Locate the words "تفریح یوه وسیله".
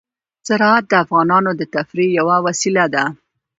1.75-2.85